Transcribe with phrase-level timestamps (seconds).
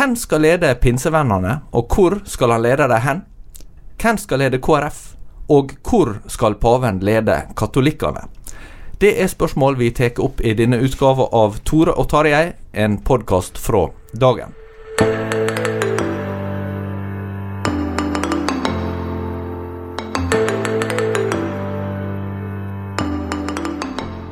[0.00, 3.18] Hvem skal lede Pinsevennene, og hvor skal han lede dem hen?
[4.00, 5.00] Hvem skal lede KrF,
[5.48, 8.22] og hvor skal paven lede katolikkene?
[9.00, 13.60] Det er spørsmål vi tar opp i denne utgava av Tore og Tarjei, en podkast
[13.60, 14.56] fra dagen.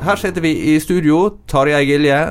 [0.00, 2.22] Her sitter vi i studio, Tarjei Gilje,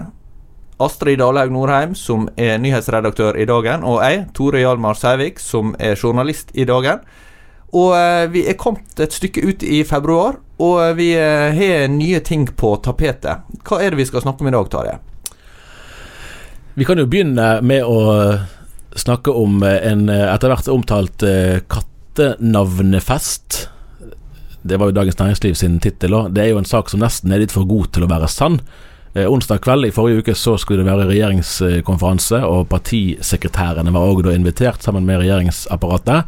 [0.77, 5.97] Astrid Dalhaug Norheim, som er nyhetsredaktør i Dagen, og jeg, Tore Hjalmar Sævik, som er
[5.97, 7.01] journalist i Dagen.
[7.75, 11.87] Og eh, vi er kommet et stykke ut i februar, og eh, vi eh, har
[11.91, 13.37] nye ting på tapetet.
[13.67, 14.97] Hva er det vi skal snakke om i dag, Tarjei?
[16.77, 17.97] Vi kan jo begynne med å
[18.97, 21.23] snakke om en etter hvert omtalt
[21.73, 23.69] kattenavnefest.
[24.61, 26.29] Det var jo Dagens Næringsliv sin tittel òg.
[26.37, 28.59] Det er jo en sak som nesten er litt for god til å være sann.
[29.17, 34.27] Eh, onsdag kveld i forrige uke så skulle det være regjeringskonferanse, og partisekretærene var òg
[34.29, 36.27] invitert sammen med regjeringsapparatet.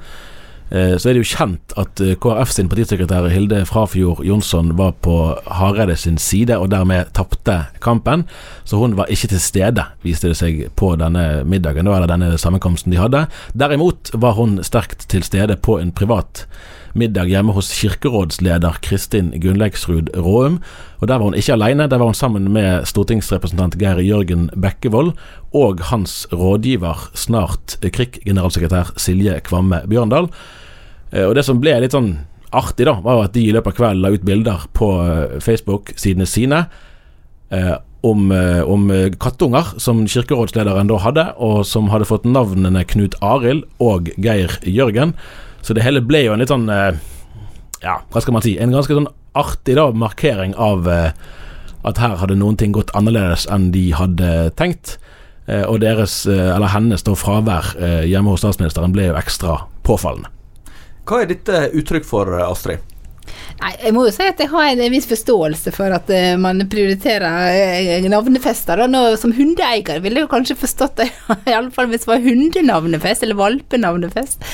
[0.72, 4.96] Eh, så er det jo kjent at eh, KrF sin partisekretær Hilde Frafjord Jonsson var
[5.06, 5.20] på
[5.60, 8.26] Hareide sin side, og dermed tapte kampen.
[8.66, 12.94] Så hun var ikke til stede, viste det seg på denne middagen, eller denne sammenkomsten
[12.94, 13.28] de hadde.
[13.54, 16.48] Derimot var hun sterkt til stede på en privat
[16.94, 20.60] middag hjemme hos kirkerådsleder Kristin Gunnleiksrud Råum.
[21.00, 25.14] Og Der var hun ikke alene, der var hun sammen med stortingsrepresentant Geir Jørgen Bekkevold
[25.54, 30.30] og hans rådgiver, snart KRIK-generalsekretær Silje Kvamme Bjørndal.
[31.12, 32.18] Eh, Og Det som ble litt sånn
[32.52, 36.26] artig, da, var at de i løpet av kvelden la ut bilder på eh, Facebook-sidene
[36.26, 36.68] sine
[37.52, 38.32] eh, om,
[38.64, 38.88] om
[39.20, 45.12] kattunger som kirkerådslederen da hadde, og som hadde fått navnene Knut Arild og Geir Jørgen.
[45.62, 46.98] Så det hele ble jo en litt sånn eh,
[47.84, 48.58] Ja, hva skal man si?
[48.60, 51.12] En ganske sånn artig da markering av eh,
[51.88, 54.98] at her hadde noen ting gått annerledes enn de hadde tenkt.
[55.48, 57.72] Eh, og deres, eller hennes, da fravær
[58.04, 60.28] hjemme hos statsministeren ble jo ekstra påfallende.
[61.08, 62.84] Hva er dette uttrykk for, Astrid?
[63.60, 66.64] Nei, jeg må jo si at jeg har en viss forståelse for at uh, man
[66.72, 68.80] prioriterer uh, navnefester.
[68.80, 68.88] Da.
[68.88, 71.10] Nå, som hundeeier ville jeg kanskje forstått det,
[71.52, 74.48] iallfall hvis det var hundenavnefest eller valpenavnefest.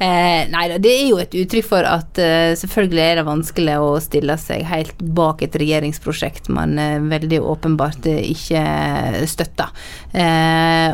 [0.00, 2.18] Uh, nei da, det er jo et uttrykk for at
[2.58, 6.74] selvfølgelig er det vanskelig å stille seg helt bak et regjeringsprosjekt man
[7.10, 8.62] veldig åpenbart ikke
[9.30, 9.70] støtter.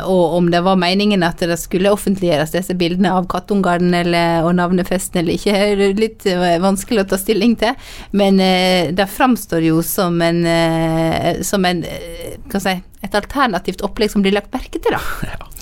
[0.05, 4.03] Og om det var meningen at det skulle offentliggjøres disse bildene av kattungene
[4.43, 6.27] og navnefesten eller ikke, er det litt
[6.63, 7.73] vanskelig å ta stilling til.
[8.17, 12.75] Men eh, det framstår jo som en, eh, som en eh, hva si,
[13.05, 15.01] et alternativt opplegg som blir lagt merke til, da.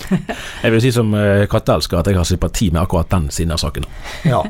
[0.64, 3.62] Jeg vil si som eh, katteelsker at jeg har sympati med akkurat den siden av
[3.62, 3.86] saken.
[4.28, 4.44] Ja.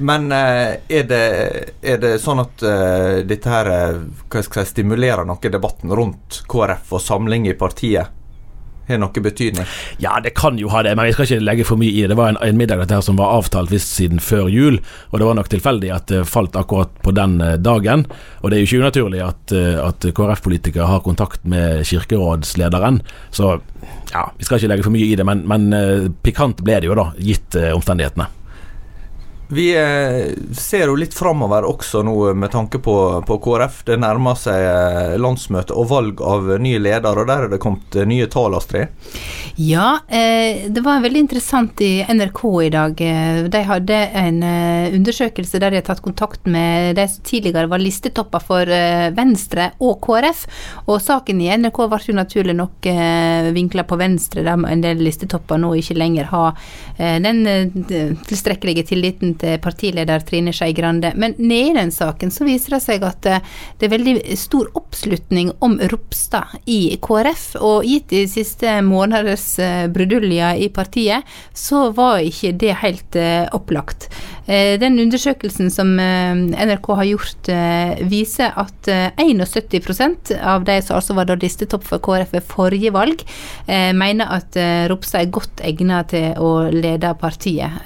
[0.00, 1.24] Men eh, er, det,
[1.82, 3.68] er det sånn at eh, dette her
[4.00, 8.19] hva skal jeg si, stimulerer noe debatten rundt KrF og samling i partiet?
[8.90, 9.68] Har noe betydning?
[10.02, 12.10] Ja, det kan jo ha det, men vi skal ikke legge for mye i det.
[12.12, 15.20] Det var en, en middag dette her som var avtalt visst siden før jul, og
[15.20, 18.06] det var nok tilfeldig at det falt akkurat på den eh, dagen.
[18.40, 23.58] Og det er jo ikke unaturlig at, eh, at KrF-politikere har kontakt med kirkerådslederen, så
[24.12, 26.90] ja, vi skal ikke legge for mye i det, men, men eh, pikant ble det
[26.90, 28.28] jo, da, gitt eh, omstendighetene.
[29.52, 32.94] Vi eh, ser jo litt framover også nå med tanke på,
[33.26, 33.80] på KrF.
[33.88, 37.98] Det nærmer seg eh, landsmøte og valg av nye ledere, og der er det kommet
[37.98, 38.94] eh, nye tall, Astrid?
[39.58, 43.02] Ja, eh, det var veldig interessant i NRK i dag.
[43.02, 47.66] Eh, De hadde en eh, undersøkelse der de har tatt kontakt med de som tidligere
[47.72, 50.46] var listetopper for eh, Venstre og KrF.
[50.86, 55.02] Og saken i NRK ble jo naturlig nok eh, vinkla på Venstre, der en del
[55.02, 56.54] listetopper nå ikke lenger har
[56.96, 61.12] eh, den eh, tilstrekkelige tilliten til partileder Trine Skei Grande.
[61.16, 63.44] Men nede i den saken så viser det seg at eh,
[63.80, 67.46] det er veldig stor oppslutning om Ropstad i KrF.
[67.60, 71.26] Og gitt de siste måneders eh, bruduljer i partiet,
[71.56, 74.10] så var ikke det helt eh, opplagt.
[74.50, 76.34] Eh, Den undersøkelsen som eh,
[76.66, 82.02] NRK har gjort, eh, viser at eh, 71 av de som altså var listetopp for
[82.02, 83.22] KrF ved forrige valg,
[83.70, 84.56] mener at
[84.90, 87.82] Ropstad er godt egnet til å lede partiet.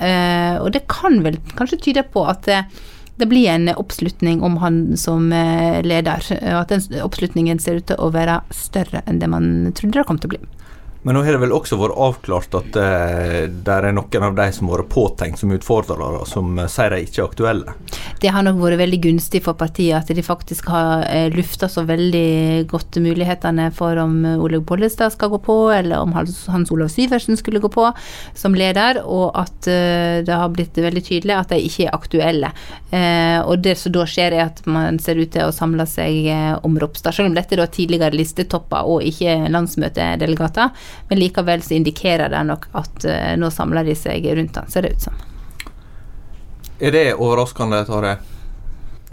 [0.62, 5.28] Og det kan vel kanskje tyde på at det blir en oppslutning om han som
[5.30, 6.24] leder.
[6.40, 10.06] og At den oppslutningen ser ut til å være større enn det man trodde det
[10.08, 10.42] kom til å bli.
[11.04, 14.46] Men nå har det vel også vært avklart at eh, det er noen av de
[14.56, 17.74] som har vært påtenkt som utfordrere, som eh, sier de ikke er aktuelle.
[18.22, 21.84] Det har nok vært veldig gunstig for partiet at de faktisk har eh, lufta så
[21.84, 26.88] veldig godt mulighetene for om eh, Olaug Bollestad skal gå på, eller om Hans, Olav
[26.94, 27.84] Syversen skulle gå på
[28.32, 32.54] som leder, og at eh, det har blitt veldig tydelig at de ikke er aktuelle.
[32.88, 36.32] Eh, og det som da skjer, er at man ser ut til å samle seg
[36.32, 40.72] eh, om Ropstad, selv om dette er tidligere listetopper og ikke landsmøtedelegater.
[41.10, 44.86] Men likevel så indikerer det nok at eh, nå samler de seg rundt han, ser
[44.86, 45.18] det ut som.
[46.80, 48.16] Er det overraskende, Tare?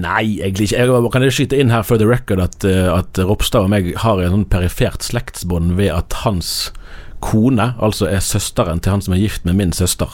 [0.01, 0.80] Nei, egentlig ikke.
[0.81, 3.92] Jeg kan jeg skyte inn her for the record at, eh, at Ropstad og meg
[4.01, 6.72] har en sånn perifert slektsbånd ved at hans
[7.22, 10.10] kone altså er søsteren til han som er gift med min søster.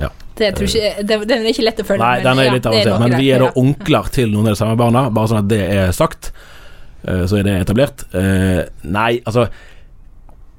[0.00, 0.08] Ja.
[0.34, 2.64] Det tror ikke, det, den er ikke lett å følge Nei, men den er litt
[2.66, 2.90] er avansert.
[2.98, 5.52] noe Men vi er da onkler til noen av de samme barna, bare sånn at
[5.52, 6.32] det er sagt.
[7.06, 8.02] Eh, Så er det etablert.
[8.10, 9.46] Eh, Nei, altså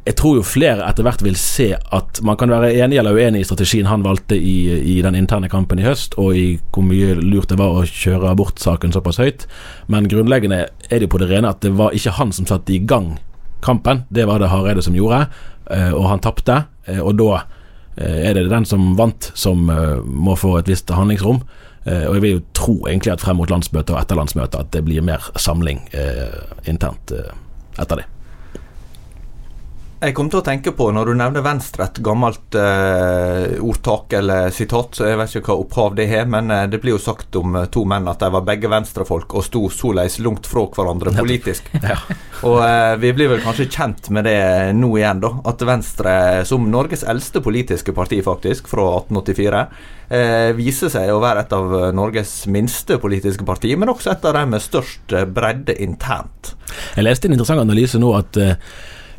[0.05, 3.41] jeg tror jo flere etter hvert vil se at man kan være enig eller uenig
[3.41, 4.57] i strategien han valgte i,
[4.93, 8.29] i den interne kampen i høst, og i hvor mye lurt det var å kjøre
[8.29, 9.47] abortsaken såpass høyt,
[9.89, 12.75] men grunnleggende er det jo på det rene at det var ikke han som satte
[12.75, 13.15] i gang
[13.65, 15.25] kampen, det var det Hareide som gjorde,
[15.73, 17.41] eh, og han tapte, eh, og da
[17.97, 19.65] eh, er det den som vant som
[20.05, 21.41] må få et visst handlingsrom.
[21.85, 24.81] Og jeg vil jo tro egentlig at frem mot landsmøtet og etter landsmøtet at det
[24.87, 25.83] blir mer samling
[26.65, 27.13] internt
[27.77, 28.09] etter det.
[29.95, 34.51] Jeg kom til å tenke på, når du nevner Venstre, et gammelt eh, ordtak eller
[34.51, 37.37] sitat, så jeg vet ikke hva opphav det har, men eh, det blir jo sagt
[37.39, 41.15] om eh, to menn at de var begge venstrefolk og sto såleis langt fra hverandre
[41.15, 41.71] politisk.
[41.85, 41.99] Ja.
[42.45, 45.29] Og eh, vi blir vel kanskje kjent med det nå igjen, da.
[45.47, 46.15] At Venstre,
[46.49, 49.61] som Norges eldste politiske parti, faktisk, fra 1884,
[50.09, 54.35] eh, viser seg å være et av Norges minste politiske parti, men også et av
[54.35, 56.55] de med størst eh, bredde internt.
[56.97, 58.57] Jeg leste en interessant analyse nå at eh,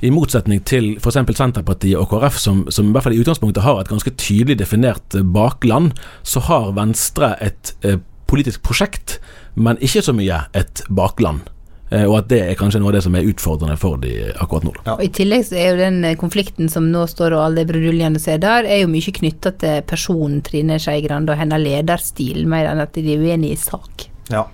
[0.07, 1.19] i motsetning til f.eks.
[1.37, 5.17] Senterpartiet og KrF, som, som i hvert fall i utgangspunktet har et ganske tydelig definert
[5.19, 5.93] eh, bakland,
[6.23, 8.01] så har Venstre et eh,
[8.31, 9.19] politisk prosjekt,
[9.55, 11.47] men ikke så mye et bakland.
[11.91, 14.67] Eh, og at det er kanskje noe av det som er utfordrende for de akkurat
[14.67, 14.75] nå.
[14.81, 14.97] Ja.
[14.97, 17.71] Og I tillegg så er jo den eh, konflikten som nå står og alle de
[17.71, 21.63] bruduljene som er der, er jo mye knytta til personen Trine Skei Grande og hennes
[21.63, 24.09] lederstil, mer enn at de er uenige i sak.
[24.33, 24.47] Ja.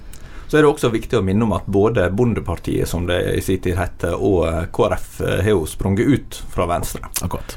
[0.53, 3.57] Så er det også viktig å minne om at både Bondepartiet, som det i sin
[3.65, 7.09] tid het, og eh, KrF eh, har jo sprunget ut fra Venstre.
[7.25, 7.55] Akkurat.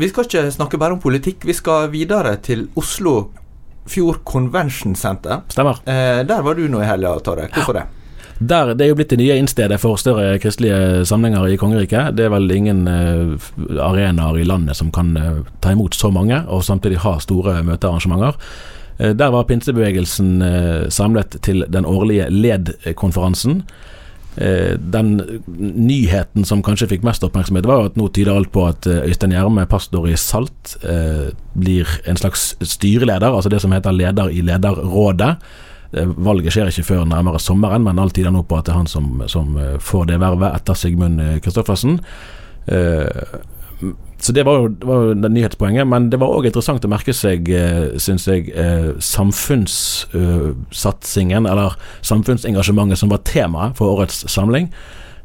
[0.00, 3.12] Vi skal ikke snakke bare om politikk, vi skal videre til Oslo
[3.84, 5.42] Fjord Convention Center.
[5.52, 5.82] Stemmer.
[5.84, 7.50] Eh, der var du nå i helga, Tarjei.
[7.52, 7.84] Hvorfor det?
[8.38, 12.16] Der, det er jo blitt det nye innstedet for større kristelige samlinger i kongeriket.
[12.16, 16.40] Det er vel ingen eh, arenaer i landet som kan eh, ta imot så mange,
[16.48, 18.40] og samtidig ha store møtearrangementer.
[18.98, 23.62] Eh, der var pinsebevegelsen eh, samlet til den årlige LED-konferansen.
[24.36, 25.14] Eh, den
[25.58, 29.66] nyheten som kanskje fikk mest oppmerksomhet, var at nå tyder alt på at Øystein Gjerme,
[29.70, 30.76] pastor i Salt,
[31.58, 35.36] blir en slags styreleder, altså det som heter leder i lederrådet.
[36.20, 38.90] Valget skjer ikke før nærmere sommeren, men alt tyder nå på at det er han
[38.90, 41.96] som, som får det vervet etter Sigmund Kristoffersen.
[44.18, 46.88] Så det var jo, det var jo det nyhetspoenget, men det var òg interessant å
[46.90, 54.74] merke seg, eh, syns jeg, eh, samfunnssatsingen, eller samfunnsengasjementet som var temaet for årets samling.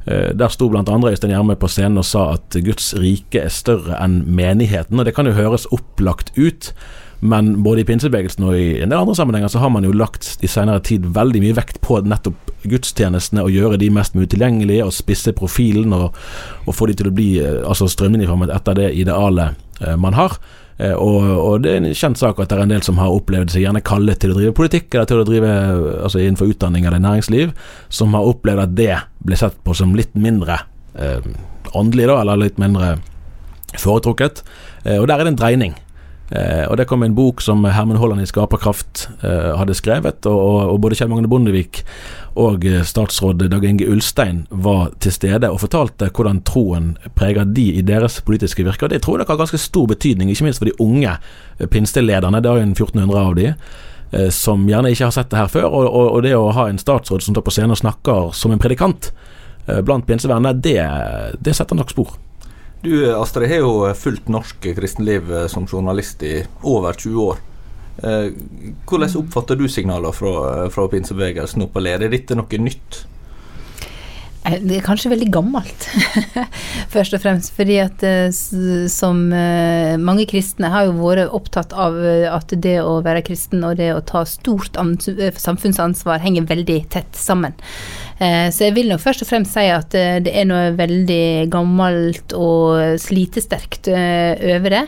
[0.06, 3.98] Eh, Der sto andre Øystein Gjerme på scenen og sa at Guds rike er større
[4.00, 6.74] enn menigheten, og det kan jo høres opplagt ut.
[7.24, 10.44] Men både i pinsebevegelsen og i en del andre sammenhenger så har man jo lagt
[10.44, 14.84] i senere tid veldig mye vekt på nettopp gudstjenestene og gjøre de mest mulig tilgjengelige
[14.88, 16.18] og spisse profilen og,
[16.68, 20.36] og få de til å bli eh, altså strømlinjeformet etter det idealet eh, man har.
[20.78, 23.14] Eh, og, og, det er en kjent sak at det er en del som har
[23.14, 25.54] opplevd seg gjerne kallet til å drive politikk, eller til å drive
[26.04, 27.54] altså innenfor utdanning eller næringsliv,
[27.94, 28.92] som har opplevd at det
[29.24, 30.60] ble sett på som litt mindre
[30.98, 31.24] eh,
[31.78, 32.98] åndelig, da, eller litt mindre
[33.80, 34.44] foretrukket.
[34.84, 35.78] Eh, og der er det en dreining.
[36.34, 40.74] Eh, og Det kom en bok som Herman Holland i Skaperkraft eh, hadde skrevet, og,
[40.74, 41.84] og både Kjell Magne Bondevik
[42.40, 47.68] og eh, statsråd Dag Inge Ulstein var til stede og fortalte hvordan troen preger de
[47.78, 48.90] i deres politiske virke.
[48.90, 52.42] Det tror jeg har ganske stor betydning, ikke minst for de unge eh, pinstelederne.
[52.42, 55.54] Det er jo en 1400 av de eh, som gjerne ikke har sett det her
[55.54, 55.70] før.
[55.70, 58.54] Og, og, og det å ha en statsråd som står på scenen og snakker som
[58.54, 59.14] en predikant
[59.64, 60.82] blant pinsevenner, det,
[61.40, 62.18] det setter nok spor.
[62.84, 67.40] Du Astrid har jo fulgt norsk kristenliv eh, som journalist i over 20 år.
[68.04, 68.26] Eh,
[68.90, 72.04] hvordan oppfatter du signaler fra, eh, fra pinsebevegelsen og led?
[72.04, 73.06] Er dette noe nytt?
[74.44, 75.86] Det er kanskje veldig gammelt,
[76.94, 77.54] først og fremst.
[77.56, 78.04] Fordi at
[78.92, 79.22] som
[80.04, 81.96] mange kristne har jo vært opptatt av
[82.28, 87.56] at det å være kristen og det å ta stort samfunnsansvar henger veldig tett sammen.
[88.24, 91.50] Eh, så jeg vil nok først og fremst si at eh, det er noe veldig
[91.52, 94.84] gammelt og slitesterkt eh, over det.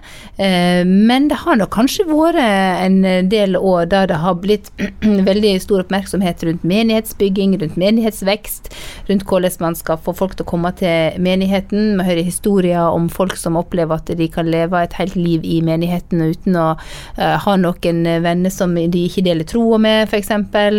[0.85, 2.97] Men det har nok kanskje vært en
[3.31, 4.67] del år da det har blitt
[5.29, 8.69] veldig stor oppmerksomhet rundt menighetsbygging, rundt menighetsvekst,
[9.09, 11.95] rundt hvordan man skal få folk til å komme til menigheten.
[11.99, 15.61] Vi hører historier om folk som opplever at de kan leve et helt liv i
[15.65, 16.67] menigheten uten å
[17.15, 20.33] ha noen venner som de ikke deler troa med, f.eks.,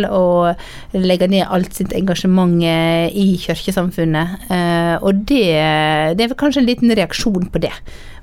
[0.07, 4.47] og legge ned alt sitt engasjement engasjement i kirkesamfunnet.
[4.49, 5.49] Eh, og det,
[6.17, 7.73] det er kanskje en liten reaksjon på det,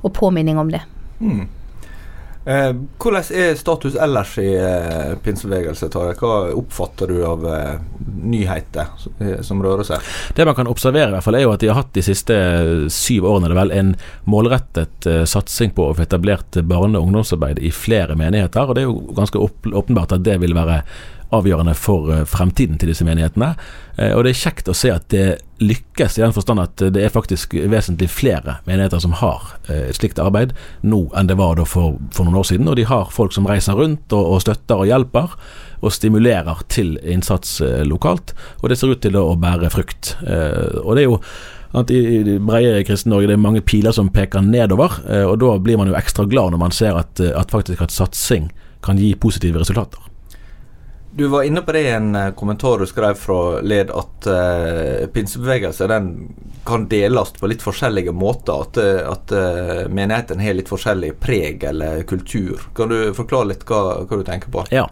[0.02, 0.82] og påminning om det.
[1.20, 1.46] Mm.
[2.44, 5.88] Eh, hvordan er status ellers i eh, pinsebevegelsen?
[6.20, 10.10] Hva oppfatter du av eh, nyheter som, eh, som, rører seg?
[10.36, 12.36] Det man kan observere, i hvert fall er jo at de har hatt de siste
[12.92, 13.94] syv årene det vel, en
[14.28, 18.68] målrettet satsing på å få etablert barne- og ungdomsarbeid i flere menigheter.
[18.68, 20.82] og Det er jo ganske åpenbart at det vil være
[21.32, 23.54] avgjørende for eh, fremtiden til disse menighetene.
[23.96, 27.04] Eh, og det er kjekt å se at det lykkes, i den forstand at det
[27.04, 31.62] er faktisk vesentlig flere menigheter som har eh, et slikt arbeid nå enn det var
[31.70, 32.70] for, for, noen år siden.
[32.70, 35.36] Og de har folk som reiser rundt og, og støtter og hjelper
[35.84, 38.32] og stimulerer til innsats lokalt.
[38.62, 40.14] Og det ser ut til å bære frukt.
[40.24, 41.18] Og det er jo
[41.76, 45.90] at I breie Kristen-Norge det er mange piler som peker nedover, og da blir man
[45.90, 48.48] jo ekstra glad når man ser at, at faktisk at satsing
[48.86, 50.13] kan gi positive resultater.
[51.16, 55.04] Du var inne på det i en uh, kommentar du skrev fra led, at uh,
[55.14, 56.08] pinsebevegelse den
[56.66, 58.64] kan deles på litt forskjellige måter.
[58.64, 62.66] At, uh, at uh, menigheten har litt forskjellig preg eller kultur.
[62.74, 64.66] Kan du forklare litt hva, hva du tenker på?
[64.74, 64.88] Ja,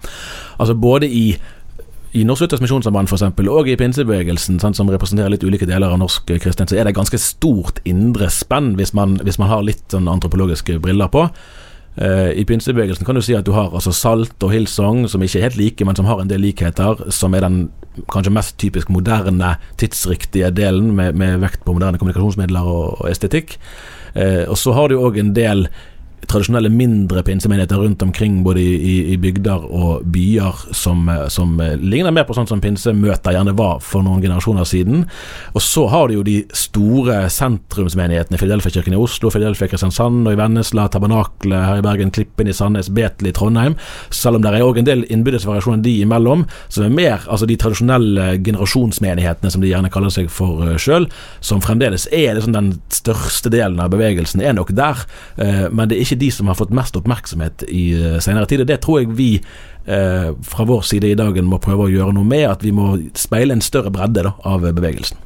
[0.58, 1.26] altså både i
[2.12, 6.00] i Norsk Luthers Misjonssamband f.eks., og i pinsebevegelsen, sant, som representerer litt ulike deler av
[6.02, 9.86] norsk kristenhet, så er det ganske stort indre spenn hvis man, hvis man har litt
[9.88, 11.24] sånn antropologiske briller på.
[11.92, 15.42] Uh, I pinsebevegelsen kan du si at du har altså Salt og Hillsong, som ikke
[15.42, 17.04] er helt like, men som har en del likheter.
[17.12, 17.66] Som er den
[18.12, 23.58] kanskje mest typisk moderne, tidsriktige delen, med, med vekt på moderne kommunikasjonsmidler og, og estetikk.
[24.16, 25.66] Uh, og så har du òg en del
[26.28, 32.26] tradisjonelle mindre pinsemenigheter rundt omkring både i, i, bygder og byer som, som, ligner mer
[32.28, 35.04] på sånn som pinsemøter gjerne var for noen generasjoner siden.
[35.52, 40.38] Og så har du jo de store sentrumsmenighetene, Fidelfia-kirken i Oslo, Fidelfia Kristiansand og i
[40.38, 43.76] Vennesla, Tabernaklet her i Bergen, Klippen i Sandnes, Betel i Trondheim.
[44.14, 47.48] Selv om det er òg en del innbyrdes variasjoner de imellom, som er mer altså
[47.50, 51.08] de tradisjonelle generasjonsmenighetene, som de gjerne kaller seg for uh, sjøl,
[51.44, 55.02] som fremdeles er liksom den største delen av bevegelsen, er nok der.
[55.72, 58.66] Men det er ikke ikke de som har fått mest oppmerksomhet i uh, senere tid.
[58.68, 62.28] Det tror jeg vi eh, fra vår side i dagen må prøve å gjøre noe
[62.28, 62.46] med.
[62.50, 65.20] At vi må speile en større bredde da, av bevegelsen.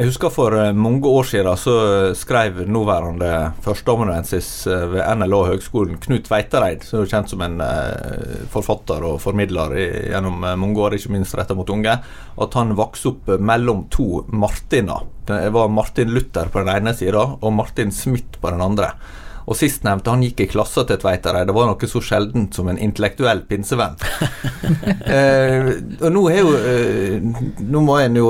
[0.00, 1.74] Jeg husker For eh, mange år siden så
[2.16, 3.28] skrev nåværende
[3.64, 4.48] førsteamanuensis
[4.94, 7.60] ved NLA høgskolen, Knut Veitereid, som er kjent som en
[8.52, 11.98] forfatter og formidler gjennom mange år, ikke minst retta mot unge,
[12.40, 15.04] at han vokste opp mellom to Martiner.
[15.28, 18.94] Det var Martin Luther på den ene sida og Martin Smith på den andre.
[19.48, 21.48] Og sistnevnte han gikk i klassa til Tveitereid.
[21.48, 23.96] Det var noe så sjeldent som en intellektuell pinsevenn.
[25.16, 25.70] eh,
[26.00, 28.28] og nå er jo eh, Nå må en jo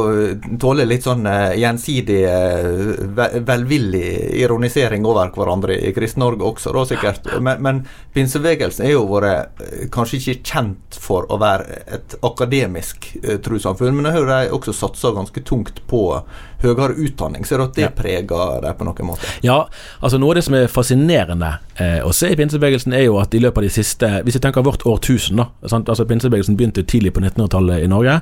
[0.61, 4.07] tåle litt sånn eh, gjensidig eh, velvillig
[4.41, 7.31] ironisering over hverandre i Kristen-Norge også, da sikkert.
[7.41, 7.83] Men, men
[8.15, 13.97] pinsebevegelsen er jo vært eh, kanskje ikke kjent for å være et akademisk eh, trossamfunn,
[13.97, 16.05] men jeg hører de også satser ganske tungt på
[16.63, 17.47] høyere utdanning.
[17.49, 17.91] Ser du at det ja.
[17.95, 19.33] preger deg på noen måte?
[19.47, 19.63] Ja,
[20.01, 23.35] altså noe av det som er fascinerende eh, å se i pinsebevegelsen, er jo at
[23.35, 25.51] i løpet av de siste Hvis vi tenker vårt årtusen, da.
[25.71, 25.89] Sant?
[25.89, 28.21] altså Pinsebevegelsen begynte tidlig på 1900-tallet i Norge.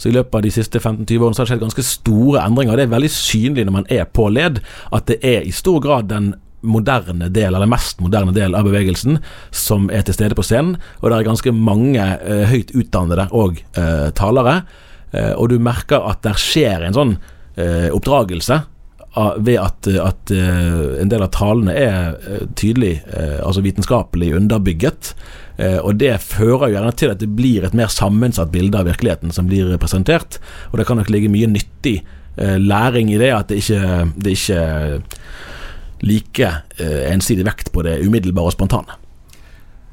[0.00, 2.78] Så i løpet av de siste 15-20 årene så har det skjedd ganske store endringer.
[2.78, 4.62] Det er veldig synlig når man er på led,
[4.96, 9.18] at det er i stor grad den moderne del, eller mest moderne del av bevegelsen
[9.54, 10.76] som er til stede på scenen.
[11.00, 14.60] Og det er ganske mange eh, høyt utdannede og eh, talere.
[15.12, 17.14] Eh, og du merker at der skjer en sånn
[17.58, 18.60] oppdragelse
[19.42, 23.00] ved at, at eh, en del av talene er eh, tydelig
[23.42, 25.14] altså vitenskapelig underbygget.
[25.82, 29.32] og det fører jo gjerne til at det blir et mer sammensatt bilde av virkeligheten
[29.34, 30.38] som blir presentert.
[30.70, 32.00] Og det kan nok ligge mye nyttig
[32.38, 34.62] læring i det, at det ikke, det ikke
[36.00, 38.96] like eh, ensidig vekt på det umiddelbare og spontane.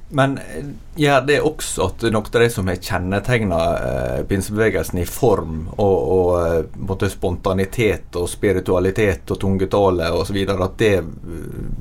[0.09, 5.07] Men gjør gjør det også at noe av det som har kjennetegna eh, pinsebevegelsen i
[5.09, 10.93] form, og, og eh, spontanitet og spiritualitet og tungetale osv., at det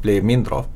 [0.02, 0.73] blir mindre av?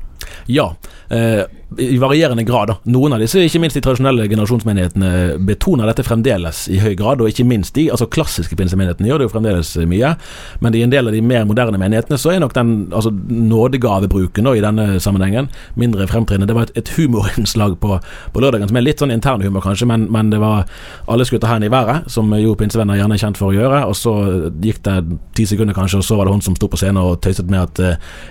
[0.51, 0.73] Ja,
[1.09, 1.43] eh,
[1.77, 2.67] i varierende grad.
[2.67, 2.75] Da.
[2.91, 5.11] Noen av disse, ikke minst de tradisjonelle generasjonsmenighetene,
[5.47, 7.21] betoner dette fremdeles i høy grad.
[7.23, 10.13] Og ikke minst de altså klassiske pinsemenighetene gjør det jo fremdeles mye.
[10.59, 14.49] Men i en del av de mer moderne menighetene så er nok den altså, nådegavebruken
[14.51, 15.47] i denne sammenhengen
[15.79, 16.49] mindre fremtredende.
[16.49, 17.99] Det var et, et humorinnslag på,
[18.33, 20.67] på, lørdagen som er litt sånn intern humor, kanskje, men, men det var
[21.07, 23.83] alle skulle ta hendene i været, som jo pinsevenner gjerne er kjent for å gjøre.
[23.87, 24.15] Og så
[24.59, 24.97] gikk det
[25.39, 27.63] ti sekunder, kanskje, og så var det hun som sto på scenen og tøyset med
[27.63, 27.83] at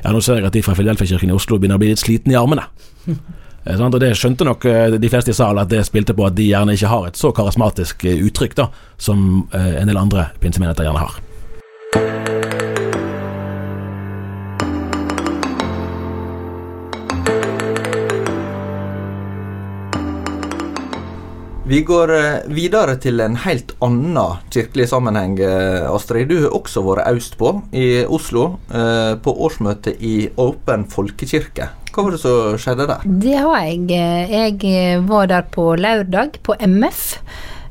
[0.05, 2.35] ja, nå ser jeg at de fra Fidelfia-kirken i Oslo begynner å bli litt sliten
[2.35, 2.69] i armene.
[3.61, 6.33] Eh, og Det skjønte nok eh, de fleste i salen at det spilte på at
[6.33, 10.89] de gjerne ikke har et så karismatisk eh, uttrykk da, som en del andre pinsemenigheter
[10.89, 11.19] gjerne har.
[21.71, 22.11] Vi går
[22.51, 24.17] videre til en helt annen
[24.51, 25.37] kirkelig sammenheng.
[25.87, 28.57] Astrid, du har også vært østpå, i Oslo,
[29.23, 31.69] på årsmøtet i Åpen folkekirke.
[31.95, 33.07] Hva var det som skjedde der?
[33.23, 33.87] Det har jeg.
[34.67, 37.05] Jeg var der på lørdag, på MF.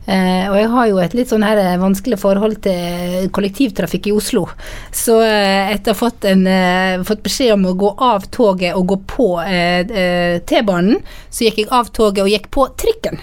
[0.10, 4.14] Eh, og jeg har jo et litt sånn her eh, vanskelig forhold til kollektivtrafikk i
[4.16, 4.48] Oslo.
[4.96, 8.78] Så eh, etter å ha fått, en, eh, fått, beskjed om å gå av toget
[8.80, 13.22] og gå på eh, eh, T-banen, så gikk jeg av toget og gikk på trikken.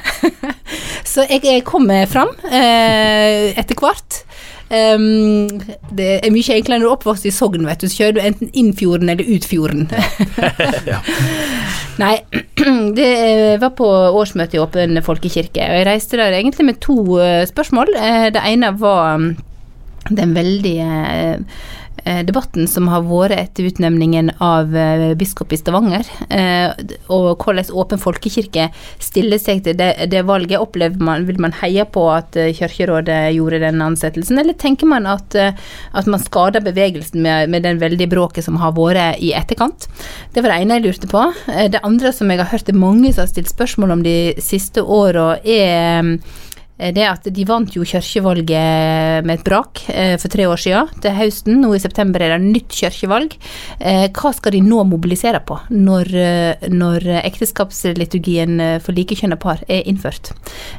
[1.12, 4.25] så jeg, jeg kom fram etter hvert.
[4.66, 5.46] Um,
[5.94, 7.87] det er mye enklere når du er oppvokst i Sogn, vet du.
[7.90, 9.87] Så kjører du enten inn fjorden eller ut fjorden.
[12.02, 12.14] Nei,
[12.99, 13.10] det
[13.62, 17.95] var på årsmøtet i Åpen folkekirke, og jeg reiste der egentlig med to uh, spørsmål.
[17.95, 19.30] Uh, det ene var um,
[20.10, 21.40] den veldige Eh,
[22.26, 26.71] debatten som har vært etter utnevningen av eh, biskop i Stavanger, eh,
[27.12, 28.69] og hvordan Åpen folkekirke
[29.02, 30.60] stiller seg til det, det valget.
[30.62, 35.34] Opplever man, Vil man heie på at Kirkerådet gjorde den ansettelsen, eller tenker man at,
[35.36, 39.88] at man skader bevegelsen med, med den veldige bråket som har vært i etterkant?
[40.34, 41.25] Det var det ene jeg lurte på.
[41.73, 44.84] Det andre som jeg har hørt det mange som har stilt spørsmål om de siste
[44.84, 46.02] åra, er Eh,
[46.76, 51.15] det at de vant jo kirkevalget med et brak eh, for tre år siden, til
[51.17, 51.60] høsten.
[51.62, 53.36] Nå i september er det nytt kirkevalg.
[53.80, 56.12] Eh, hva skal de nå mobilisere på, når,
[56.73, 60.32] når ekteskapsliturgien for likekjønna par er innført?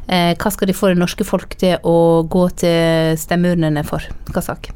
[0.07, 1.97] Hva skal de få det norske folk til å
[2.29, 4.05] gå til stemmeurnene for?
[4.31, 4.71] Hva sak?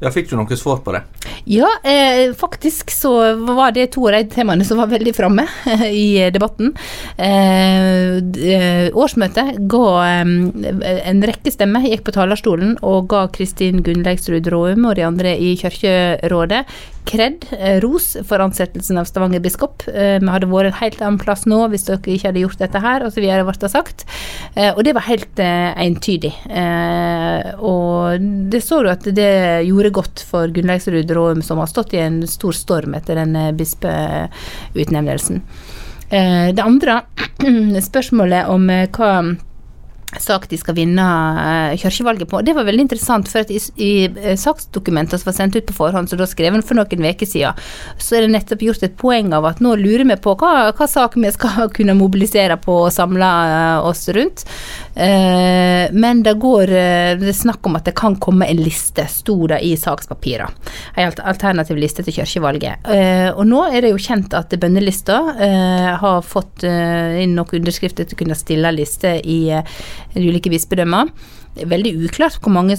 [0.00, 1.02] Ja, Fikk du noe svar på det?
[1.44, 5.44] Ja, eh, faktisk så var det to av de temaene som var veldig framme
[5.92, 6.72] i debatten.
[7.20, 14.48] Eh, eh, årsmøtet ga eh, en rekke stemmer, gikk på talerstolen og ga Kristin Gunnleiksrud
[14.48, 16.64] Råum og de andre i Kirkerådet
[17.04, 19.82] kred, eh, ros, for ansettelsen av Stavanger biskop.
[19.88, 22.82] Eh, vi hadde vært en helt annen plass nå hvis dere ikke hadde gjort dette
[22.82, 23.24] her, osv.
[23.24, 24.04] ble det sagt.
[24.54, 26.32] Eh, og det var helt entydig.
[27.60, 32.02] Og det så du at det gjorde godt for Gunnleiksrud Råum, som har stått i
[32.02, 35.42] en stor storm etter den bispeutnevnelsen.
[36.10, 37.02] Det andre
[37.90, 39.12] spørsmålet om hva
[40.18, 42.40] sak de skal vinne uh, kirkevalget på.
[42.42, 45.76] Det var veldig interessant, for at i, i uh, saksdokumentene som var sendt ut på
[45.76, 47.60] forhånd, som da skrevet for noen uker siden,
[48.00, 50.88] så er det nettopp gjort et poeng av at nå lurer vi på hva, hva
[50.90, 54.46] sak vi skal kunne mobilisere på og samle uh, oss rundt.
[55.00, 56.70] men det går
[57.20, 60.50] det er snakk om at det kan komme en liste, sto det i sakspapirene.
[60.98, 62.88] En alternativ liste til kirkevalget.
[63.36, 65.18] og nå er det jo kjent at bønnelista
[66.02, 69.40] har fått inn noen underskrifter til å kunne stille liste i
[70.14, 71.12] de ulike bispedømmer.
[71.50, 72.76] Det er veldig uklart hvor mange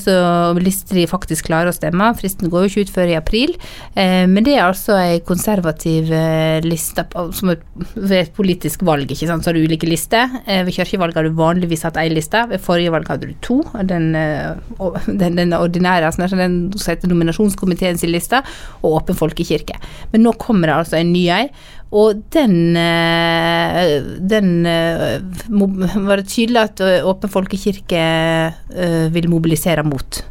[0.64, 2.06] lister de faktisk klarer å stemme.
[2.16, 3.52] Fristen går jo ikke ut før i april.
[4.00, 7.04] Eh, men det er altså ei konservativ eh, liste
[7.36, 9.12] som ved et politisk valg.
[9.12, 9.44] ikke sant?
[9.44, 10.32] Så har du ulike lister.
[10.46, 12.46] Eh, ved kirkevalg har du vanligvis hatt én liste.
[12.54, 13.60] Ved forrige valg hadde du to.
[13.92, 14.16] Den,
[15.22, 18.40] den, den ordinære, altså den som heter nominasjonskomiteens liste,
[18.80, 19.76] og Åpen folkekirke.
[20.16, 21.44] Men nå kommer det altså en ny ei.
[21.92, 23.98] Og den, eh,
[24.32, 25.20] den eh,
[26.08, 28.04] var det tydelig at Åpen folkekirke
[29.12, 30.24] vil mobilisere mot.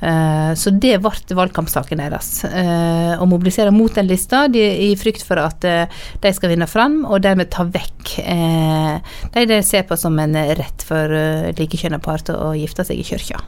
[0.00, 2.30] Eh, så det ble valgkampsaken deres.
[2.44, 5.86] Eh, å mobilisere mot den lista de, i frykt for at eh,
[6.22, 10.36] de skal vinne fram, og dermed ta vekk eh, de de ser på som en
[10.36, 11.12] rett for
[11.56, 13.40] likekjønna par til å gifte seg i kirka.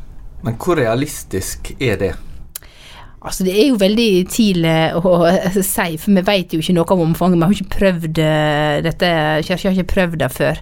[0.47, 2.15] Men hvor realistisk er det?
[3.19, 5.13] Altså Det er jo veldig tidlig å
[5.57, 7.39] si, for vi vet jo ikke noe om omfanget.
[7.39, 9.11] Vi har ikke prøvd eh, dette,
[9.49, 10.61] Kirka har ikke prøvd det før.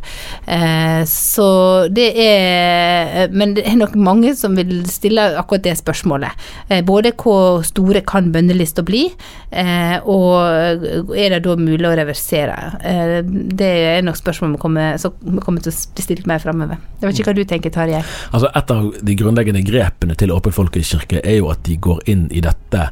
[0.57, 1.49] Eh, så
[1.93, 6.47] det er Men det er nok mange som vil stille akkurat det spørsmålet.
[6.71, 9.05] Eh, både hvor store kan bønnelista bli,
[9.51, 12.57] eh, og er det da mulig å reversere?
[12.81, 14.97] Eh, det er nok spørsmål vi kommer,
[15.45, 16.81] kommer til å stilt mer framover.
[17.03, 18.03] Jeg vet ikke hva du tenker, Tarjei?
[18.33, 22.27] Altså Et av de grunnleggende grepene til Åpen folkekirke er jo at de går inn
[22.33, 22.83] i dette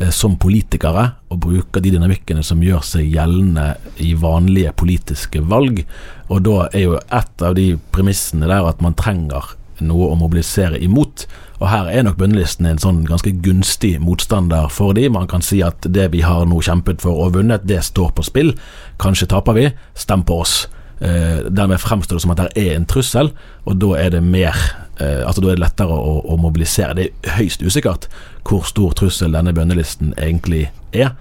[0.00, 5.84] eh, som politikere, og bruker de dynamikkene som gjør seg gjeldende i vanlige politiske valg.
[6.30, 10.80] Og da er jo et av de premissene der at man trenger noe å mobilisere
[10.82, 11.26] imot.
[11.60, 15.08] Og her er nok bønnelisten en sånn ganske gunstig motstander for de.
[15.12, 18.24] Man kan si at det vi har nå kjempet for og vunnet, det står på
[18.26, 18.54] spill.
[19.00, 19.66] Kanskje taper vi.
[19.98, 20.62] Stem på oss.
[21.00, 23.30] Eh, dermed fremstår det som at det er en trussel,
[23.64, 24.52] og da er det mer
[25.00, 26.96] eh, Altså da er det lettere å, å, mobilisere.
[26.98, 28.10] Det er høyst usikkert
[28.46, 31.14] hvor stor trussel denne bønnelisten egentlig er,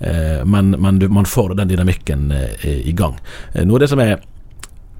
[0.00, 3.18] eh, men, men du, man får den dynamikken eh, i gang.
[3.52, 4.18] Eh, noe av det som er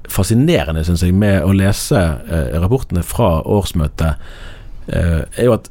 [0.09, 2.01] fascinerende, syns jeg, med å lese
[2.57, 4.23] rapportene fra årsmøtet,
[4.89, 5.67] er jo at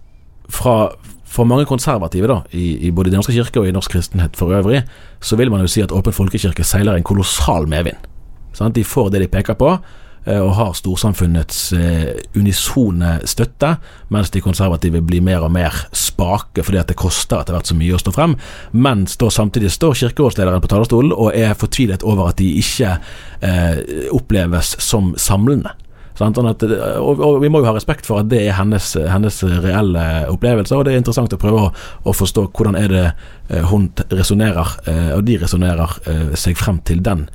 [0.53, 0.75] fra
[1.27, 4.55] for mange konservative da, i, i både Den norske kirke og i norsk kristenhet for
[4.55, 4.83] øvrig,
[5.19, 7.99] så vil man jo si at Åpen folkekirke seiler en kolossal medvind.
[8.73, 9.73] De får det de peker på,
[10.27, 13.75] og har storsamfunnets eh, unisone støtte,
[14.13, 17.77] mens de konservative blir mer og mer spake fordi at det koster etter hvert så
[17.77, 18.35] mye å stå frem.
[18.75, 22.97] Mens da samtidig står kirkerådslederen på talerstolen og er fortvilet over at de ikke
[23.39, 25.75] eh, oppleves som samlende.
[26.17, 30.05] At, og, og, vi må jo ha respekt for at det er hennes, hennes reelle
[30.31, 31.73] opplevelse, og det er interessant å prøve å,
[32.09, 36.81] å forstå hvordan er det eh, hun resonnerer, eh, og de resonnerer eh, seg frem
[36.87, 37.27] til den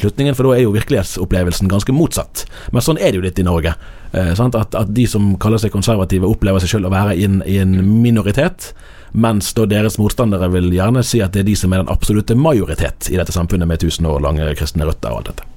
[0.00, 2.44] slutningen, for da er jo virkelighetsopplevelsen ganske motsatt.
[2.74, 3.76] Men sånn er det jo litt i Norge.
[4.16, 7.58] At, at, de som kaller seg konservative, opplever seg selv å være i en, i
[7.62, 8.72] en minoritet.
[9.16, 12.36] Mens da deres motstandere vil gjerne si at det er de som er den absolutte
[12.36, 15.52] majoritet i dette samfunnet med tusen år lange kristne røtter og alt dette.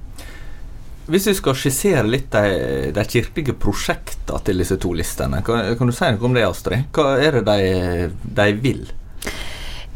[1.10, 5.90] Hvis vi skal skissere litt de, de kirkelige prosjektene til disse to listene, kan, kan,
[5.90, 6.86] du si noe om det, Astrid?
[6.94, 8.84] Hva er det de, de vil?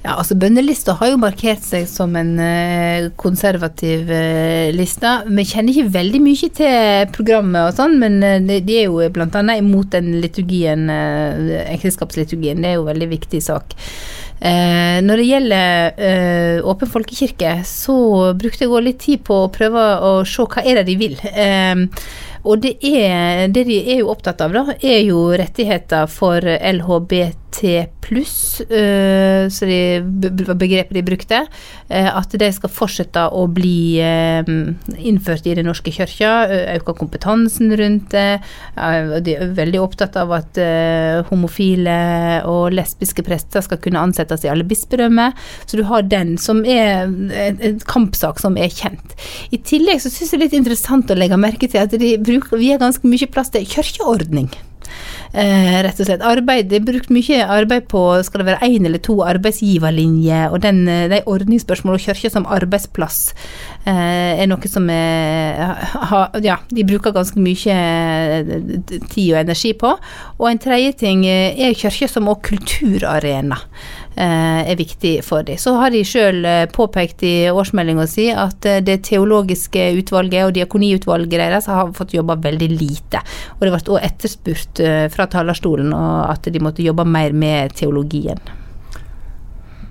[0.04, 5.14] Ja, altså Bønnelista har jo markert seg som en uh, konservativ uh, liste.
[5.30, 9.44] Vi kjenner ikke veldig mye til programmet og sånn, men de, de, er jo bl.a.
[9.56, 10.90] imot den liturgien,
[11.70, 12.60] ekteskapsliturgien.
[12.60, 13.78] Det er jo en veldig viktig sak.
[14.44, 17.96] Eh, når det gjelder eh, Åpen folkekirke, så
[18.36, 21.16] brukte jeg òg litt tid på å prøve å se hva er det de vil.
[21.32, 21.86] Eh,
[22.44, 27.64] og det, er, det de er jo opptatt av, da, er jo rettigheter for LHBT
[28.04, 31.40] pluss, øh, så det begrepet de brukte.
[31.94, 34.42] Uh, at de skal fortsette å bli uh,
[34.98, 36.32] innført i Den norske kirka.
[36.76, 38.42] Øke kompetansen rundt det.
[39.24, 40.58] de er veldig opptatt av at
[41.30, 41.96] homofile
[42.50, 45.34] og lesbiske prester skal kunne ansettes i alle bispedømmer.
[45.66, 49.16] Så du har den, som er en kampsak som er kjent.
[49.52, 52.16] I tillegg så syns jeg det er litt interessant å legge merke til at de
[52.34, 54.52] bruker, vi ganske mye plass til kirkeordning.
[55.34, 56.22] Eh, rett og slett.
[56.22, 60.62] Arbeid, det er brukt mye arbeid på skal det være én eller to arbeidsgiverlinjer, og
[60.62, 63.34] den, eh, de ordningsspørsmål og kirka som arbeidsplass
[63.88, 65.74] eh, er noe som er,
[66.12, 68.54] ha, ja, de bruker ganske mye eh,
[69.10, 69.96] tid og energi på.
[70.38, 73.58] Og en tredje ting er kirka som også kulturarena.
[74.16, 75.58] Eh, er viktig for dem.
[75.58, 80.54] Så har de sjøl eh, påpekt i årsmeldinga si at eh, det teologiske utvalget og
[80.54, 83.24] diakoniutvalget deres har fått jobba veldig lite.
[83.58, 84.82] Og det ble òg etterspurt
[85.14, 88.40] fra talerstolen at de måtte jobbe mer med teologien.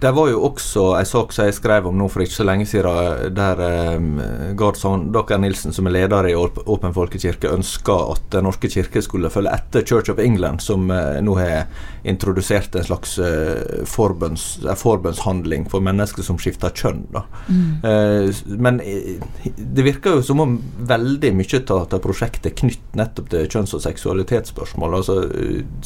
[0.03, 2.67] Det var jo også en sak som jeg skrev om nå for ikke så lenge
[2.67, 3.61] siden, der
[3.95, 4.17] um,
[4.59, 9.31] Gard Sandaker Nilsen, som er leder i Åpen folkekirke, ønska at Den norske kirke skulle
[9.31, 11.69] følge etter Church of England, som uh, nå har
[12.09, 17.07] introdusert en slags uh, forbønns, uh, forbønnshandling for mennesker som skifter kjønn.
[17.47, 17.63] Mm.
[17.87, 23.47] Uh, men det virker jo som om veldig mye av prosjektet er knytt nettopp til
[23.47, 24.99] kjønns- og seksualitetsspørsmål.
[24.99, 25.21] Altså,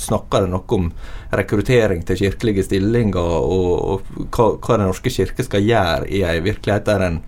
[0.00, 0.88] snakker det noe om
[1.36, 6.38] rekruttering til kirkelige stillinger og, og hva, hva Den norske kirke skal gjøre i ei
[6.44, 7.18] virkelighet der en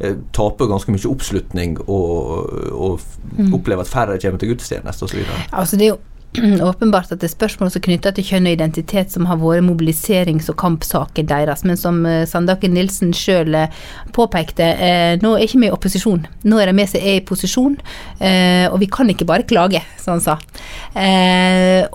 [0.00, 3.00] eh, taper ganske mye oppslutning og, og
[3.38, 3.52] mm.
[3.54, 5.22] opplever at færre kommer til gudstjeneste osv.
[5.52, 6.02] Altså det er jo
[6.62, 10.48] åpenbart at det er spørsmål som knytter til kjønn og identitet som har vært mobiliserings-
[10.50, 11.62] og kampsaker deres.
[11.66, 13.84] Men som eh, Sandaker Nilsen sjøl eh,
[14.16, 16.24] påpekte, eh, nå er ikke vi i opposisjon.
[16.42, 17.76] Nå er det vi som er i posisjon,
[18.24, 20.34] og vi kan ikke bare klage, som han sa.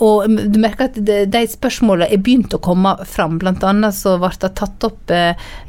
[0.02, 3.38] Og du merker at de, spørsmåla er begynt å komme fram.
[3.42, 5.14] Blant annet så ble det tatt opp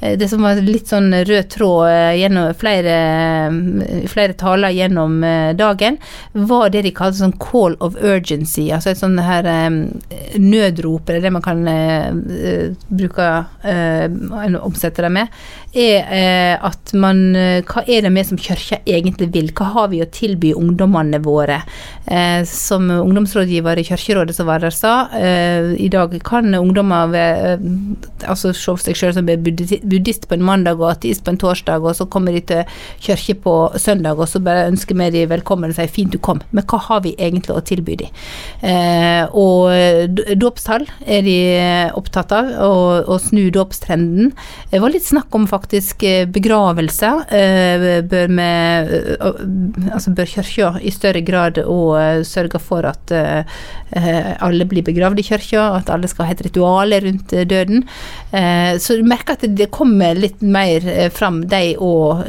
[0.00, 2.96] det som var litt sånn rød tråd gjennom flere,
[4.10, 5.20] flere taler gjennom
[5.60, 6.00] dagen,
[6.32, 9.80] var det de kalte sånn call of urgency si, altså et sånn her um,
[10.40, 13.28] nødrop, eller det man kan uh, bruke
[13.64, 19.28] uh, omsette det med, er uh, at man Hva er det vi som kirke egentlig
[19.34, 19.50] vil?
[19.54, 21.60] Hva har vi å tilby ungdommene våre?
[22.48, 25.04] som ungdomsrådgiver i Kirkerådet, som var der, sa,
[25.78, 27.12] i dag kan ungdommer
[28.26, 31.94] altså se seg selv som buddhist på en mandag og ateist på en torsdag, og
[31.94, 35.78] så kommer de til kirke på søndag, og så bare ønsker vi dem velkommen og
[35.78, 38.08] sier 'fint du kom', men hva har vi egentlig å tilby dem?
[38.60, 39.70] Eh, og
[40.36, 41.36] dåpstall er de
[41.96, 44.32] opptatt av, å snu dåpstrenden.
[44.70, 47.12] Det var litt snakk om faktisk eh, begravelse.
[47.30, 48.48] Eh, bør vi
[49.90, 51.78] Altså bør kirka i større grad å
[52.26, 57.34] sørge for at alle blir begravd i kirka, at alle skal ha et ritual rundt
[57.50, 57.82] døden.
[58.80, 60.84] Så du merker at det kommer litt mer
[61.14, 62.22] fram, de og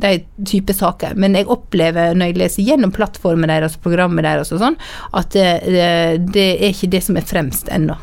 [0.00, 0.12] de
[0.46, 1.16] type saker.
[1.20, 4.78] Men jeg opplever når jeg leser gjennom plattformen deres og programmet deres og sånn,
[5.18, 7.96] at det, er ikke det som er fremst ennå.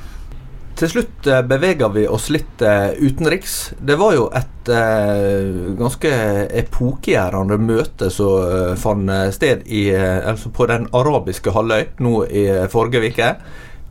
[0.82, 3.74] Til slutt eh, beveger vi oss litt uh, utenriks.
[3.78, 6.12] Det var jo et uh, ganske
[6.58, 13.12] epokegjørende møte som uh, fant sted i, altså på den arabiske halvøy nå i forrige
[13.12, 13.30] uke.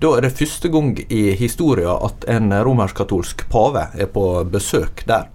[0.01, 5.29] Da er det første gang i historien at en romersk-katolsk pave er på besøk der.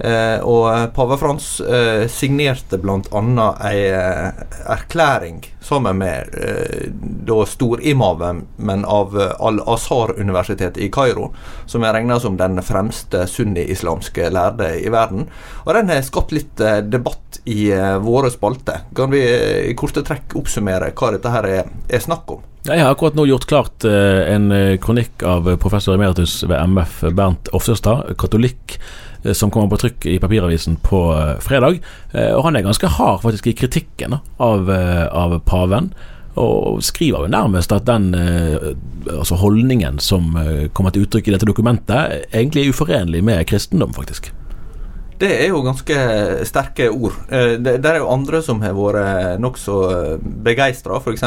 [0.00, 3.48] Eh, og pave Frans eh, signerte bl.a.
[3.68, 6.86] ei eh, erklæring sammen med eh,
[7.28, 11.28] da storimamen av eh, Al-Azhar-universitetet i Kairo,
[11.66, 15.28] som er regna som den fremste sunni-islamske lærde i verden.
[15.66, 18.86] Og den har skapt litt eh, debatt i eh, våre spalter.
[18.96, 19.20] Kan vi
[19.68, 22.46] i korte trekk oppsummere hva dette her er, er snakk om?
[22.64, 24.50] Jeg har akkurat nå gjort klart en
[24.84, 30.18] kronikk av professor emeritus ved MF Bernt Offestad katolikk Eh, som kommer på trykk i
[30.18, 31.80] papiravisen på eh, fredag.
[32.12, 35.92] Eh, og han er ganske hard faktisk i kritikken av, av paven.
[36.40, 40.30] Og skriver jo nærmest at den altså holdningen som
[40.72, 44.30] kommer til uttrykk i dette dokumentet, egentlig er uforenlig med kristendom, faktisk.
[45.20, 45.96] Det er jo ganske
[46.48, 47.18] sterke ord.
[47.28, 49.76] Det, er jo andre som har vært nokså
[50.46, 51.02] begeistra.
[51.02, 51.26] F.eks.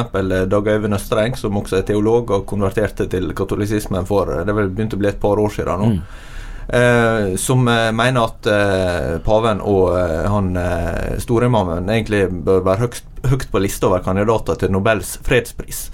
[0.49, 4.95] Dag Øyvind Østreng, som også er teolog og konverterte til katolisismen for det vel begynt
[4.95, 5.91] å bli et par år siden nå.
[5.91, 6.31] Mm.
[6.67, 12.85] Eh, som eh, mener at eh, paven og eh, han eh, storimamen egentlig bør være
[12.85, 15.89] høyst, høyt på lista over kandidater til Nobels fredspris.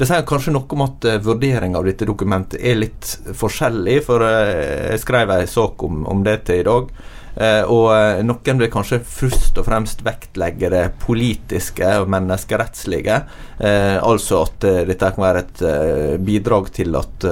[0.00, 4.24] Det sier kanskje noe om at eh, vurderinga av dette dokumentet er litt forskjellig, for
[4.24, 6.88] jeg skrev en sak om, om det til i dag.
[7.34, 13.16] Eh, og eh, noen vil kanskje først og fremst vektlegge det politiske og menneskerettslige.
[13.58, 15.64] Eh, altså at dette kan være et
[16.24, 17.30] bidrag til at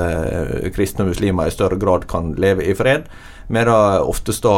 [0.74, 3.10] kristne og muslimer i større grad kan leve i fred.
[3.52, 4.52] Men da oftest da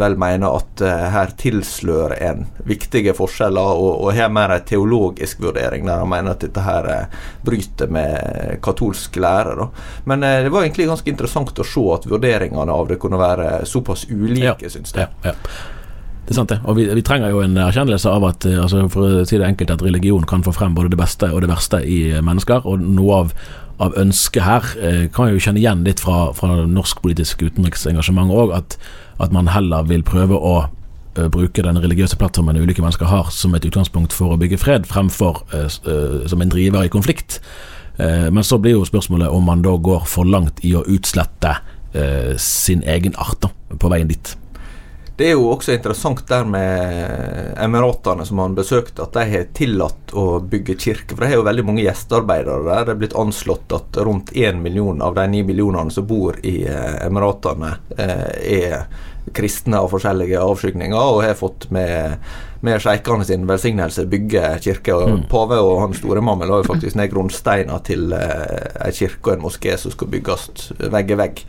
[0.00, 5.42] vel mener at uh, her tilslører en viktige forskjeller, og, og har mer en teologisk
[5.44, 6.88] vurdering, der han mener at dette her
[7.44, 9.56] bryter med katolsk lære.
[9.58, 9.66] Da.
[10.08, 14.06] Men det var egentlig ganske interessant å se at vurderingene av det kunne være såpass
[14.08, 15.10] ulike, ja, syns jeg.
[15.26, 15.76] Ja, ja.
[16.28, 16.58] Det er sant, det.
[16.68, 19.72] Og vi, vi, trenger jo en erkjennelse av at altså for å si det enkelt,
[19.72, 22.68] at religion kan få frem både det beste og det verste i mennesker.
[22.68, 23.32] Og noe av
[23.78, 24.66] av ønsket her.
[24.82, 28.76] Eh, kan jeg jo kjenne igjen litt fra, fra norsk politisk utenriksengasjement òg, at,
[29.18, 33.54] at, man heller vil prøve å uh, bruke den religiøse plattformen ulike mennesker har, som
[33.54, 37.40] et utgangspunkt for å bygge fred, fremfor uh, uh, som en driver i konflikt.
[37.98, 41.56] men så blir jo spørsmålet om man da går for langt i å utslette
[42.38, 44.36] sin egen art da, på veien dit.
[45.18, 50.12] Det er jo også interessant der med Emiratene som han besøkte, at de har tillatt
[50.14, 51.16] å bygge kirke.
[51.16, 52.84] For de har jo veldig mange gjestearbeidere der.
[52.86, 56.60] Det er blitt anslått at rundt én million av de ni millionene som bor i
[56.70, 58.28] eh, Emiratene, eh,
[58.60, 58.86] er
[59.34, 62.22] kristne av forskjellige avskygninger og har fått med,
[62.62, 64.94] med sjeikene sin velsignelse bygge kirke.
[64.94, 65.26] Og mm.
[65.34, 69.34] Pave og hans store mamma la jo faktisk ned grunnsteiner til eh, ei kirke og
[69.34, 71.44] en moské som skal bygges vegg i vegg.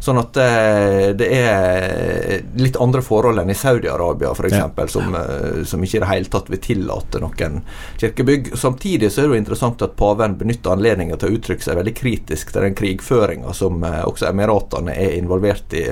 [0.00, 4.86] Sånn at eh, det er litt andre forhold enn i Saudi-Arabia f.eks., ja.
[4.92, 7.60] som, eh, som ikke i det hele tatt vil tillate noen
[8.00, 8.52] kirkebygg.
[8.58, 11.96] Samtidig så er det jo interessant at paven benytter anledningen til å uttrykke seg veldig
[11.96, 15.86] kritisk til den krigføringa som eh, også Emiratene er involvert i,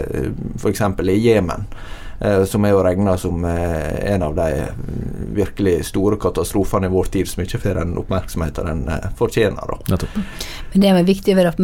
[0.60, 0.86] f.eks.
[1.08, 1.68] i Jemen.
[2.24, 4.48] Eh, som er jo regne som eh, en av de
[5.34, 9.76] virkelig store katastrofene i vår tid, som ikke får den oppmerksomheten den eh, fortjener.
[9.88, 9.98] Da.
[10.72, 11.54] Men det er viktig å være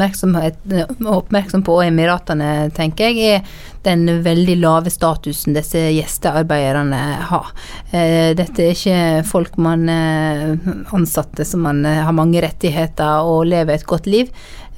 [1.17, 7.53] oppmerksom på i Emiratene, tenker jeg, er den veldig lave statusen disse gjestearbeiderne har.
[7.91, 13.89] Eh, Dette er ikke folk man ansatte som man har mange rettigheter og lever et
[13.89, 14.31] godt liv.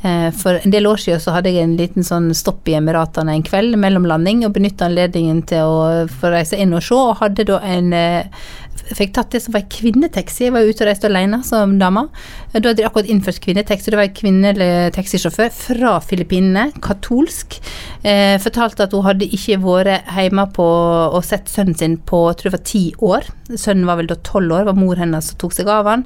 [0.03, 3.37] Eh, For en del år siden så hadde jeg en liten sånn stopp i Emiratene
[3.37, 7.21] en kveld mellom landing, og benytta anledningen til å få reise inn og se, og
[7.23, 8.43] hadde da en eh,
[8.91, 10.47] Fikk tatt det som var kvinnetaxi.
[10.49, 12.09] Jeg var ute og reiste alene som dame.
[12.53, 13.93] Da hadde de akkurat innført kvinnetaxi.
[13.93, 17.61] Det var en kvinnelig taxisjåfør fra Filippinene, katolsk.
[18.03, 20.67] Eh, fortalte at hun hadde ikke vært hjemme på,
[21.15, 23.29] og sett sønnen sin på jeg tror det var ti år.
[23.53, 26.05] Sønnen var vel da tolv år, var mor hennes som tok seg av han.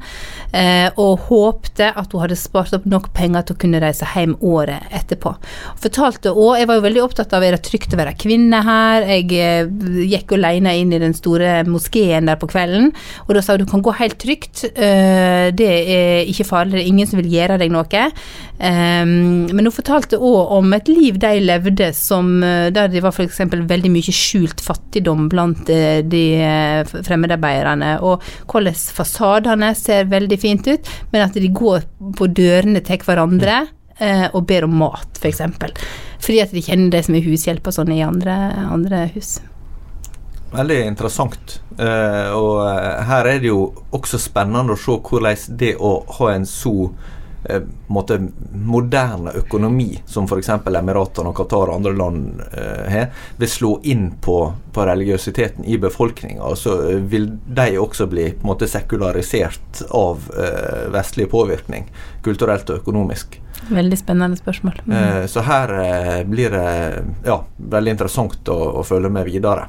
[0.53, 4.37] Eh, og håpte at hun hadde spart opp nok penger til å kunne reise hjem
[4.45, 5.37] året etterpå.
[5.83, 9.07] Fortalte òg Jeg var jo veldig opptatt av er det trygt å være kvinne her.
[9.11, 9.73] Jeg eh,
[10.11, 12.66] gikk alene inn i den store moskeen der på kvelden,
[13.27, 14.65] og da sa hun du kan gå helt trygt.
[14.75, 18.05] eh, det er ikke farlig, det er ingen som vil gjøre deg noe.
[18.57, 23.13] Um, men hun fortalte òg om et liv de levde som eh, der det var
[23.13, 23.43] f.eks.
[23.53, 30.71] veldig mye skjult fattigdom blant eh, de eh, fremmedarbeiderne, og hvordan fasadene ser veldig fint
[30.71, 31.85] ut, men at de går
[32.17, 33.67] på dørene til hverandre
[33.99, 35.45] eh, og ber om mat, f.eks.
[36.23, 38.37] Fordi at de kjenner de som er hushjelp og sånn i andre,
[38.71, 39.37] andre hus.
[40.53, 41.61] Veldig interessant.
[41.77, 46.29] Uh, og eh, her er det jo også spennende å se hvordan det å ha
[46.33, 48.17] en så uh, måte,
[48.55, 50.53] moderne økonomi som f.eks.
[50.55, 52.41] Emiratene og Qatar og andre land
[52.89, 54.39] har, vil slå inn på,
[54.73, 56.55] på religiøsiteten i befolkninga.
[56.57, 56.79] Så
[57.11, 60.31] vil de også bli på en måte sekularisert av
[60.95, 61.91] vestlig påvirkning,
[62.25, 63.41] kulturelt og økonomisk.
[63.67, 64.83] Veldig spennende spørsmål.
[64.87, 65.27] Mm.
[65.29, 65.73] Så her
[66.29, 66.69] blir det
[67.27, 69.67] ja, veldig interessant å, å følge med videre.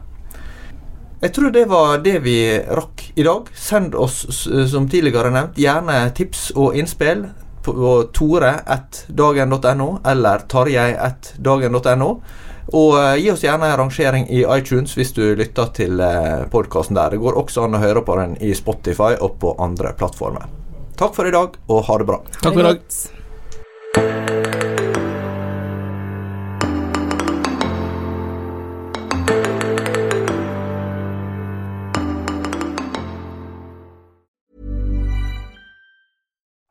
[1.20, 3.48] Jeg tror det var det vi rakk i dag.
[3.54, 4.26] Send oss,
[4.72, 7.26] som tidligere nevnt, gjerne tips og innspill
[7.66, 12.12] på tore.dagen.no eller tarjei.dagen.no.
[12.68, 17.00] Og eh, gi oss gjerne en rangering i iTunes hvis du lytter til uh, podkasten
[17.00, 17.16] der.
[17.16, 20.50] Det går også an å høre på den i Spotify og på andre plattformer.
[21.00, 22.20] Takk for i dag, og ha det bra.
[22.42, 24.37] Takk for i dag.